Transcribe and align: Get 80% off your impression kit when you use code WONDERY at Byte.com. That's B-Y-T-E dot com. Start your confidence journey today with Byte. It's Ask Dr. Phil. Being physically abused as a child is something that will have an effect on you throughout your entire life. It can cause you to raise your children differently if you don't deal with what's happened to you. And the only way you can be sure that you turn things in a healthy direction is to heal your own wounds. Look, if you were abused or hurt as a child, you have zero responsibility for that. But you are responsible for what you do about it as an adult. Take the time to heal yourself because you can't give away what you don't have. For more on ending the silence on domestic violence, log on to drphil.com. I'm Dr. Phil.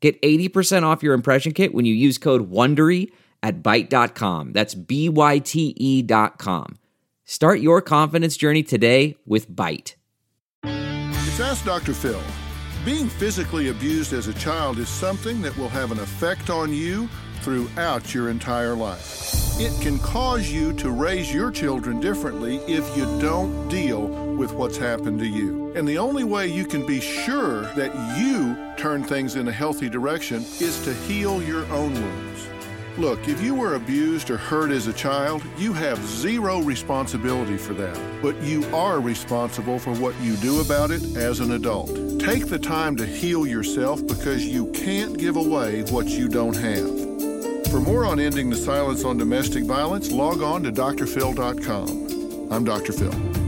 Get 0.00 0.20
80% 0.22 0.84
off 0.84 1.02
your 1.02 1.14
impression 1.14 1.52
kit 1.52 1.74
when 1.74 1.84
you 1.84 1.94
use 1.94 2.18
code 2.18 2.50
WONDERY 2.50 3.10
at 3.42 3.62
Byte.com. 3.62 4.52
That's 4.52 4.74
B-Y-T-E 4.74 6.02
dot 6.02 6.38
com. 6.38 6.78
Start 7.24 7.60
your 7.60 7.82
confidence 7.82 8.36
journey 8.36 8.62
today 8.62 9.16
with 9.26 9.50
Byte. 9.50 9.94
It's 10.64 11.40
Ask 11.40 11.64
Dr. 11.64 11.94
Phil. 11.94 12.20
Being 12.84 13.08
physically 13.08 13.68
abused 13.68 14.12
as 14.12 14.28
a 14.28 14.34
child 14.34 14.78
is 14.78 14.88
something 14.88 15.42
that 15.42 15.56
will 15.58 15.68
have 15.68 15.92
an 15.92 15.98
effect 15.98 16.48
on 16.48 16.72
you 16.72 17.08
throughout 17.42 18.14
your 18.14 18.30
entire 18.30 18.74
life. 18.74 19.60
It 19.60 19.78
can 19.82 19.98
cause 19.98 20.50
you 20.50 20.72
to 20.74 20.90
raise 20.90 21.32
your 21.32 21.50
children 21.50 22.00
differently 22.00 22.56
if 22.66 22.96
you 22.96 23.04
don't 23.20 23.68
deal 23.68 24.27
with 24.38 24.52
what's 24.52 24.78
happened 24.78 25.18
to 25.18 25.26
you. 25.26 25.72
And 25.74 25.86
the 25.86 25.98
only 25.98 26.24
way 26.24 26.46
you 26.46 26.64
can 26.64 26.86
be 26.86 27.00
sure 27.00 27.62
that 27.74 27.92
you 28.16 28.56
turn 28.78 29.02
things 29.02 29.34
in 29.34 29.48
a 29.48 29.52
healthy 29.52 29.90
direction 29.90 30.44
is 30.60 30.82
to 30.84 30.94
heal 30.94 31.42
your 31.42 31.66
own 31.72 31.92
wounds. 31.92 32.48
Look, 32.96 33.28
if 33.28 33.42
you 33.42 33.54
were 33.54 33.74
abused 33.74 34.30
or 34.30 34.36
hurt 34.36 34.70
as 34.70 34.86
a 34.86 34.92
child, 34.92 35.42
you 35.56 35.72
have 35.72 35.98
zero 36.04 36.60
responsibility 36.60 37.56
for 37.56 37.74
that. 37.74 37.96
But 38.22 38.40
you 38.42 38.64
are 38.74 39.00
responsible 39.00 39.78
for 39.78 39.94
what 39.94 40.18
you 40.20 40.36
do 40.36 40.60
about 40.60 40.90
it 40.90 41.16
as 41.16 41.40
an 41.40 41.52
adult. 41.52 41.88
Take 42.20 42.46
the 42.46 42.58
time 42.58 42.96
to 42.96 43.06
heal 43.06 43.46
yourself 43.46 44.04
because 44.06 44.44
you 44.46 44.66
can't 44.72 45.18
give 45.18 45.36
away 45.36 45.82
what 45.90 46.06
you 46.06 46.28
don't 46.28 46.56
have. 46.56 47.08
For 47.70 47.80
more 47.80 48.04
on 48.04 48.18
ending 48.18 48.50
the 48.50 48.56
silence 48.56 49.04
on 49.04 49.16
domestic 49.16 49.64
violence, 49.64 50.10
log 50.10 50.42
on 50.42 50.62
to 50.62 50.72
drphil.com. 50.72 52.48
I'm 52.50 52.64
Dr. 52.64 52.92
Phil. 52.92 53.47